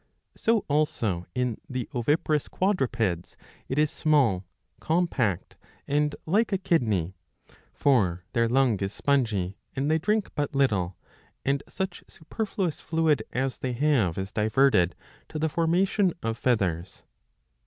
So 0.35 0.65
also 0.67 1.27
in 1.35 1.61
the 1.69 1.87
oviparous 1.93 2.47
quadrupeds 2.47 3.35
it 3.69 3.77
is 3.77 3.91
small, 3.91 4.47
compact, 4.79 5.57
and 5.87 6.15
like 6.25 6.51
a 6.51 6.57
kidney. 6.57 7.13
For 7.71 8.23
their 8.33 8.49
lung 8.49 8.79
is 8.79 8.91
spongy, 8.93 9.49
^^ 9.49 9.53
and 9.75 9.91
they 9.91 9.99
drink 9.99 10.31
but 10.33 10.55
little, 10.55 10.97
and 11.45 11.61
such 11.69 12.03
superfluous 12.07 12.79
fluid 12.81 13.21
as 13.31 13.59
they 13.59 13.73
have 13.73 14.17
is 14.17 14.31
diverted 14.31 14.95
to 15.29 15.37
the 15.37 15.49
formation 15.49 16.13
of 16.23 16.35
feathers. 16.35 17.03